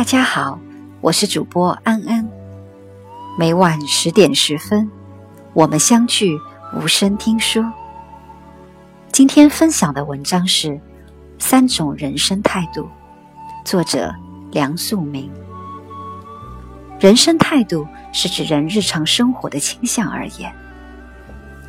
[0.00, 0.58] 大家好，
[1.02, 2.26] 我是主播安安。
[3.38, 4.90] 每晚十点十分，
[5.52, 6.40] 我们相聚
[6.74, 7.62] 无声听书。
[9.12, 10.68] 今天分享的文章是
[11.38, 12.84] 《三种人生态度》，
[13.62, 14.10] 作者
[14.50, 15.28] 梁漱溟。
[16.98, 20.50] 人生态度是指人日常生活的倾向而言，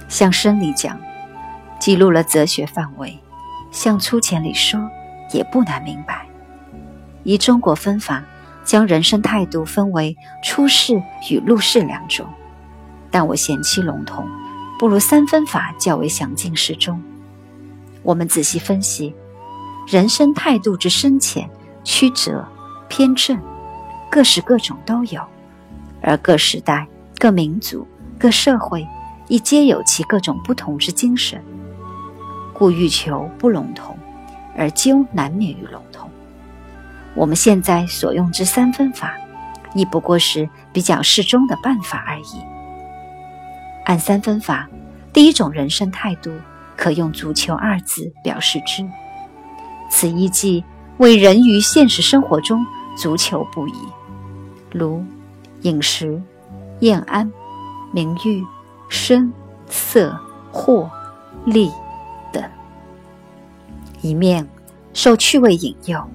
[0.07, 0.97] 向深里讲，
[1.81, 3.09] 记录了哲学范围；
[3.71, 4.79] 向粗浅里说，
[5.33, 6.25] 也不难明白。
[7.23, 8.23] 以中国分法，
[8.63, 12.25] 将人生态度分为出世与入世两种，
[13.09, 14.27] 但我嫌其笼统，
[14.79, 17.01] 不如三分法较为详尽适中。
[18.03, 19.15] 我们仔细分析，
[19.87, 21.49] 人生态度之深浅、
[21.83, 22.47] 曲折、
[22.87, 23.39] 偏正。
[24.09, 25.21] 各式各种都有，
[26.01, 26.85] 而各时代、
[27.17, 27.87] 各民族、
[28.19, 28.85] 各社会
[29.29, 31.41] 亦皆有其各种不同之精神，
[32.51, 33.97] 故欲求不笼统，
[34.57, 36.10] 而究难免于笼统。
[37.15, 39.13] 我们现在所用之三分法，
[39.75, 42.41] 亦不过是比较适中的办法而已。
[43.85, 44.69] 按三分法，
[45.11, 46.31] 第一种人生态度，
[46.77, 48.87] 可用“足求”二字表示之。
[49.89, 50.63] 此一计
[50.97, 53.73] 为人于现实生活中足求不已。
[54.71, 55.03] 如
[55.63, 56.21] 饮食、
[56.79, 57.29] 宴安、
[57.91, 58.41] 名誉、
[58.87, 59.33] 声、
[59.67, 60.17] 色、
[60.51, 60.89] 货、
[61.43, 61.69] 利
[62.31, 62.41] 等，
[64.01, 64.47] 一面
[64.93, 66.09] 受趣味引诱，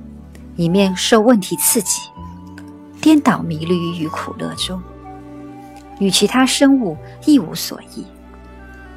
[0.56, 2.00] 一面受问题刺激，
[3.00, 4.82] 颠倒迷离于苦乐中，
[5.98, 8.06] 与其他生物一无所异。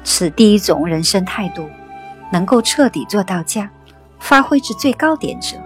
[0.02, 1.68] 此第一种人生态度，
[2.32, 3.70] 能够彻底做到家，
[4.18, 5.58] 发挥至最高点者，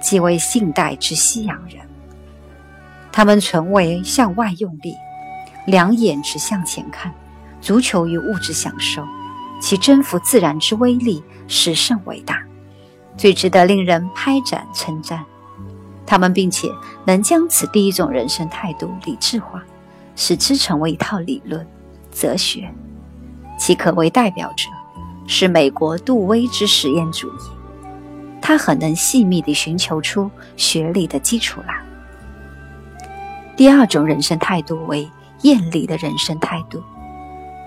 [0.00, 1.86] 即为现代之西洋人。
[3.12, 4.94] 他们纯为向外用力，
[5.66, 7.12] 两眼只向前看，
[7.60, 9.04] 足求于物质享受，
[9.60, 12.42] 其征服自然之威力实甚伟大，
[13.16, 15.24] 最值得令人拍掌称赞。
[16.04, 16.70] 他们并且
[17.04, 19.62] 能将此第一种人生态度理智化，
[20.14, 21.66] 使之成为一套理论
[22.12, 22.72] 哲学，
[23.58, 24.68] 其可为代表者
[25.26, 27.40] 是美国杜威之实验主义。
[28.40, 31.82] 他很能细密地寻求出学理的基础来。
[33.56, 35.10] 第二种人生态度为
[35.42, 36.80] 厌离的人生态度，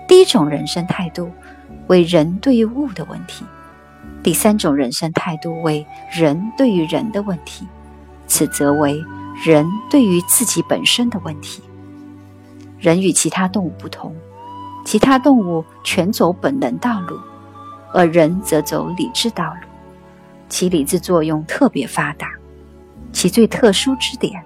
[0.08, 1.30] 第一种人生态度
[1.88, 3.44] 为人对物的问题，
[4.22, 7.66] 第三种人生态度为人对于人的问题，
[8.26, 9.02] 此则为
[9.44, 11.62] 人对于自己本身的问题。
[12.78, 14.14] 人与其他动物不同，
[14.84, 17.18] 其他动物全走本能道路，
[17.92, 19.66] 而人则走理智道路，
[20.48, 22.30] 其理智作用特别发达，
[23.12, 24.42] 其最特殊之点。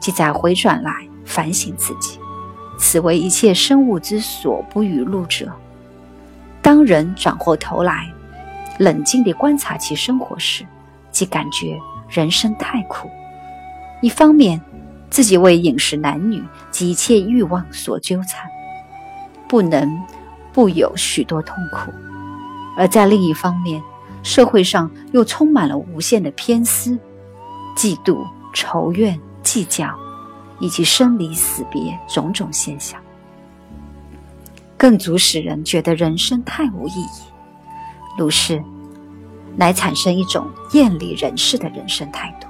[0.00, 0.92] 即在回转来
[1.24, 2.18] 反省自己，
[2.78, 5.50] 此为一切生物之所不与路者。
[6.60, 8.12] 当人转过头来，
[8.78, 10.66] 冷静地观察其生活时，
[11.10, 13.08] 即感觉人生太苦。
[14.02, 14.60] 一方面，
[15.10, 18.48] 自己为饮食、男女及一切欲望所纠缠，
[19.48, 20.02] 不能
[20.52, 21.90] 不有许多痛苦；
[22.76, 23.82] 而在另一方面，
[24.22, 26.98] 社会上又充满了无限的偏私、
[27.76, 29.18] 嫉妒、仇怨。
[29.44, 29.94] 计较，
[30.58, 32.98] 以及生离死别种种现象，
[34.78, 37.33] 更足使人觉得人生太无意义。
[38.16, 38.62] 如是，
[39.56, 42.46] 乃产生一种厌离人世的人生态度。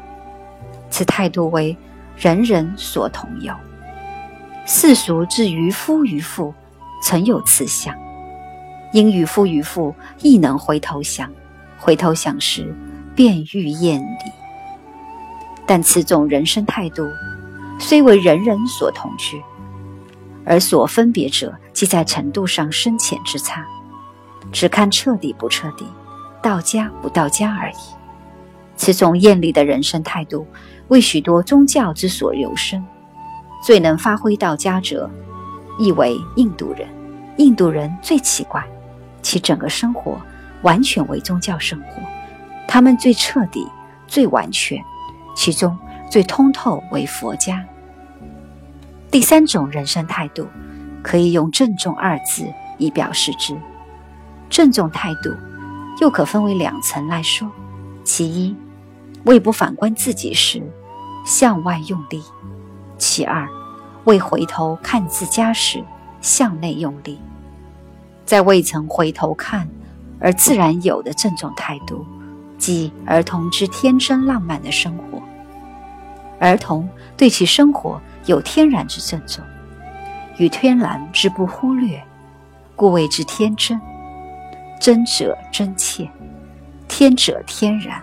[0.91, 1.77] 此态度为
[2.17, 3.53] 人人所同有。
[4.67, 6.55] 世俗之渔夫渔妇，
[7.03, 7.95] 曾有此想，
[8.93, 11.31] 因渔夫渔妇亦能回头想，
[11.79, 12.75] 回头想时，
[13.15, 14.33] 便欲厌离。
[15.67, 17.07] 但此种人生态度，
[17.79, 19.43] 虽为人人所同居，
[20.45, 23.67] 而所分别者，即在程度上深浅之差，
[24.53, 25.87] 只看彻底不彻底，
[26.43, 27.77] 到家不到家而已。
[28.77, 30.47] 此种艳丽的人生态度，
[30.89, 32.85] 为许多宗教之所由生，
[33.65, 35.09] 最能发挥到家者，
[35.79, 36.89] 亦为印度人。
[37.37, 38.65] 印度人最奇怪，
[39.23, 40.21] 其整个生活
[40.63, 42.01] 完全为宗教生活，
[42.69, 43.67] 他们最彻底、
[44.07, 44.79] 最完全。
[45.37, 45.77] 其中
[46.09, 47.65] 最通透为佛家。
[49.11, 50.47] 第三种人生态度，
[51.03, 52.47] 可以用郑重二字
[52.79, 53.57] 以表示之。
[54.55, 55.35] 郑重态度
[56.01, 57.51] 又可分为两层来说：
[58.05, 58.55] 其一，
[59.25, 60.63] 为不反观自己时，
[61.27, 62.21] 向外用力；
[62.97, 63.49] 其二，
[64.05, 65.83] 为回头看自家时，
[66.21, 67.19] 向内用力。
[68.25, 69.69] 在未曾回头看
[70.21, 72.07] 而自然有的郑重态度，
[72.57, 75.21] 即儿童之天真浪漫的生活。
[76.39, 79.43] 儿童对其生活有天然之郑重，
[80.39, 82.01] 与天然之不忽略，
[82.77, 83.81] 故谓之天真。
[84.81, 86.11] 真者真切，
[86.87, 88.03] 天者天然，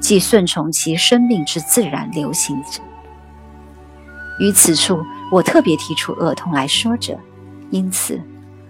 [0.00, 2.80] 即顺从其生命之自然流行者
[4.40, 4.98] 于此处，
[5.30, 7.16] 我特别提出“儿童”来说者，
[7.70, 8.20] 因此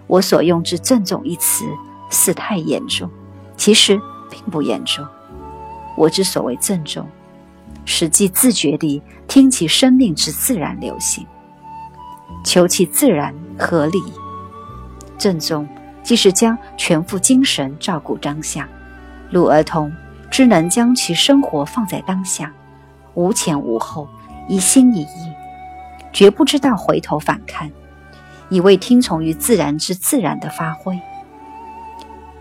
[0.05, 1.65] 我所用之“郑重”一词
[2.11, 3.09] 似太严重，
[3.57, 3.99] 其实
[4.29, 5.03] 并不严重。
[5.95, 7.07] 我之所谓郑重，
[7.85, 11.25] 实际自觉地听其生命之自然流行，
[12.43, 14.01] 求其自然合理。
[15.17, 15.67] 郑重，
[16.03, 18.67] 即是将全副精神照顾当下，
[19.31, 19.91] 鲁儿童
[20.29, 22.51] 只能将其生活放在当下，
[23.13, 24.07] 无前无后，
[24.47, 25.33] 一心一意。
[26.11, 27.71] 绝不知道回头反看，
[28.49, 30.99] 以为听从于自然之自然的发挥，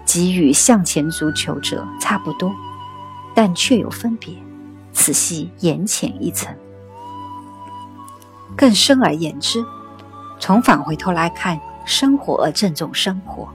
[0.05, 2.53] 给予向前足球者差不多，
[3.35, 4.35] 但却有分别。
[4.93, 6.55] 此系言浅一层。
[8.55, 9.65] 更深而言之，
[10.39, 13.49] 从返回头来看生活而郑重生活，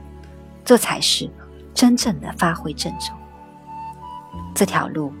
[0.64, 1.30] 这才是
[1.74, 3.16] 真正的发挥郑重。
[4.54, 5.12] 这条路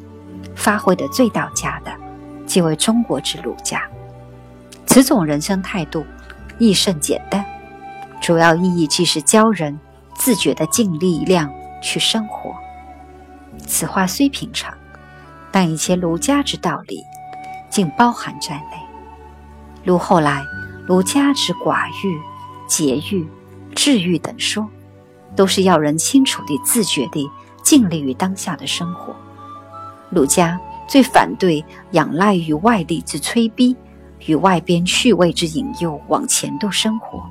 [0.54, 1.92] 发挥的最到家的，
[2.46, 3.82] 即为中国之儒家。
[4.86, 6.04] 此种人生态度
[6.58, 7.44] 亦甚简单，
[8.20, 9.78] 主要意义即是教人
[10.14, 12.54] 自觉地尽力量去生活。
[13.66, 14.72] 此话虽平常，
[15.52, 17.04] 但一切儒家之道理
[17.70, 18.78] 竟包含在内。
[19.84, 20.42] 如后来
[20.86, 22.20] 儒家之寡欲、
[22.68, 23.26] 节欲、
[23.74, 24.68] 治欲等说，
[25.34, 27.28] 都是要人清楚地、自觉地
[27.64, 29.16] 尽力于当下的生活。
[30.10, 33.76] 儒家最反对仰赖于外力之催逼。
[34.26, 37.22] 与外边趣味之引诱往前度生活，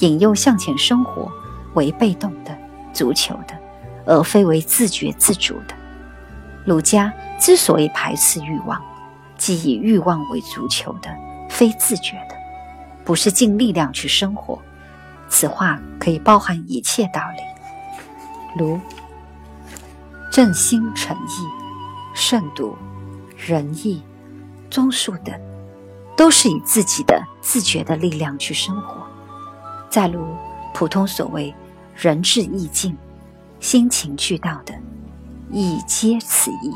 [0.00, 1.30] 引诱向前生活
[1.74, 2.50] 为被动的、
[2.92, 3.56] 足球的，
[4.04, 5.74] 而非为自觉自主的。
[6.64, 8.82] 儒家之所以排斥欲望，
[9.38, 11.08] 即以欲望为足球的，
[11.48, 12.34] 非自觉的，
[13.10, 14.56] 不是尽力量去生活。
[15.28, 17.42] 此话可以包含一切道理，
[18.56, 18.78] 如
[20.30, 21.44] 正心诚意、
[22.14, 22.76] 慎独、
[23.36, 24.00] 仁义、
[24.70, 25.34] 忠恕等。
[26.16, 29.04] 都是以自己的自觉的力量去生活。
[29.88, 30.24] 再如
[30.72, 31.52] 普通所谓
[31.96, 32.96] “仁至义尽，
[33.58, 34.72] 心情俱到”的，
[35.50, 36.72] 亦皆此意。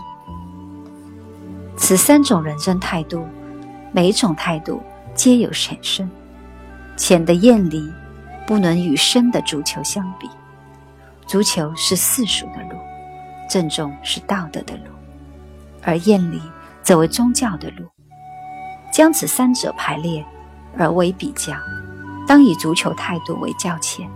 [1.76, 3.24] 此三种人生态度，
[3.92, 4.82] 每种态度
[5.14, 6.10] 皆有浅深。
[6.96, 7.92] 浅的艳丽，
[8.46, 10.28] 不能与深的足球相比。
[11.26, 12.78] 足球是世俗的路，
[13.48, 14.84] 郑重是道德的路，
[15.82, 16.40] 而艳丽
[16.82, 17.86] 则为宗教的路。
[18.92, 20.24] 将此三者排列
[20.76, 21.52] 而为比较，
[22.28, 24.08] 当以足球态度为较浅，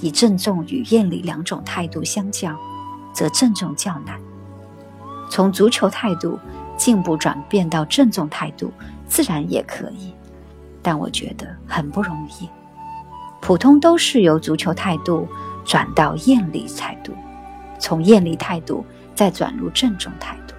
[0.00, 2.56] 以郑重与艳丽两种态度相较，
[3.14, 4.20] 则郑重较难。
[5.30, 6.36] 从足球态度
[6.76, 8.72] 进步转变到郑重态度，
[9.06, 10.12] 自然也可以，
[10.82, 12.48] 但我觉得很不容易。
[13.40, 15.26] 普通都是由足球态度
[15.64, 17.12] 转到艳丽态度，
[17.78, 18.84] 从艳丽态度
[19.14, 20.54] 再转入郑重态度。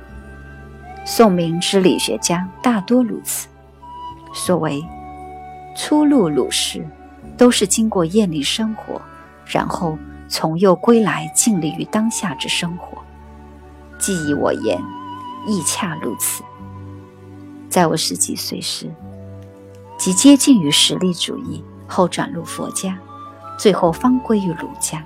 [1.06, 3.48] 宋明之理学家大多如此。
[4.34, 4.84] 所谓
[5.76, 6.86] 初入鲁士，
[7.38, 9.02] 都是经过艳丽生活，
[9.46, 9.98] 然后
[10.28, 12.98] 从右归来，尽力于当下之生活。
[13.98, 14.82] 既以我言，
[15.48, 16.44] 亦恰如此。
[17.70, 18.90] 在我十几岁时，
[20.02, 22.98] 即接近于实力主义，后转入佛家，
[23.56, 25.06] 最后方归于儒家。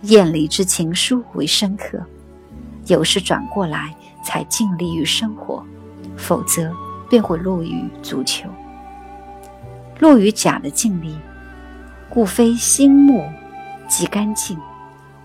[0.00, 2.04] 艳丽之情书为深刻，
[2.86, 3.94] 有时转过来。
[4.24, 5.64] 才尽力于生活，
[6.16, 6.72] 否则
[7.10, 8.48] 便会落于足球，
[9.98, 11.18] 落于假的尽力，
[12.08, 13.28] 故非心目
[13.88, 14.56] 即干净，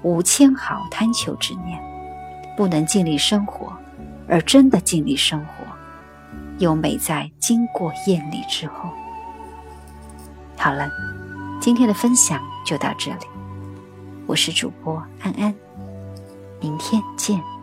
[0.01, 1.79] 无纤毫贪求之念，
[2.57, 3.71] 不能尽力生活，
[4.27, 5.63] 而真的尽力生活，
[6.59, 8.89] 又美在经过艳丽之后。
[10.57, 10.89] 好了，
[11.61, 13.25] 今天的分享就到这里，
[14.25, 15.53] 我是主播安安，
[16.59, 17.56] 明天见。